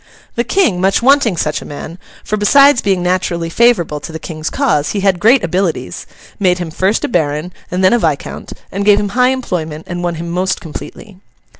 The 0.33 0.43
King, 0.43 0.81
much 0.81 1.03
wanting 1.03 1.37
such 1.37 1.61
a 1.61 1.65
man—for, 1.65 2.35
besides 2.35 2.81
being 2.81 3.03
naturally 3.03 3.51
favourable 3.51 3.99
to 3.99 4.11
the 4.11 4.17
King's 4.17 4.49
cause, 4.49 4.93
he 4.93 5.01
had 5.01 5.19
great 5.19 5.43
abilities—made 5.43 6.57
him 6.57 6.71
first 6.71 7.05
a 7.05 7.07
Baron, 7.07 7.53
and 7.69 7.83
then 7.83 7.93
a 7.93 7.99
Viscount, 7.99 8.51
and 8.71 8.83
gave 8.83 8.99
him 8.99 9.09
high 9.09 9.29
employment, 9.29 9.83
and 9.87 10.03
won 10.03 10.15
him 10.15 10.27
most 10.31 10.59
completely. 10.59 11.17